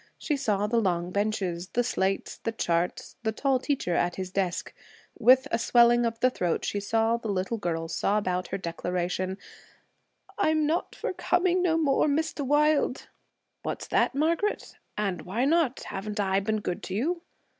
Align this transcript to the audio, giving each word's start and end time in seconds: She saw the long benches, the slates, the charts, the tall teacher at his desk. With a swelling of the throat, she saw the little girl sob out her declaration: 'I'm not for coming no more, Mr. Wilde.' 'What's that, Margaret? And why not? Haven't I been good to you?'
She 0.17 0.35
saw 0.35 0.65
the 0.65 0.79
long 0.81 1.11
benches, 1.11 1.67
the 1.67 1.83
slates, 1.83 2.37
the 2.37 2.51
charts, 2.51 3.17
the 3.21 3.31
tall 3.31 3.59
teacher 3.59 3.93
at 3.93 4.15
his 4.15 4.31
desk. 4.31 4.73
With 5.19 5.47
a 5.51 5.59
swelling 5.59 6.07
of 6.07 6.19
the 6.21 6.31
throat, 6.31 6.65
she 6.65 6.79
saw 6.79 7.17
the 7.17 7.27
little 7.27 7.59
girl 7.59 7.87
sob 7.87 8.27
out 8.27 8.47
her 8.47 8.57
declaration: 8.57 9.37
'I'm 10.39 10.65
not 10.65 10.95
for 10.95 11.13
coming 11.13 11.61
no 11.61 11.77
more, 11.77 12.07
Mr. 12.07 12.41
Wilde.' 12.43 13.09
'What's 13.61 13.85
that, 13.89 14.15
Margaret? 14.15 14.75
And 14.97 15.21
why 15.21 15.45
not? 15.45 15.83
Haven't 15.83 16.19
I 16.19 16.39
been 16.39 16.61
good 16.61 16.81
to 16.81 16.95
you?' 16.95 17.21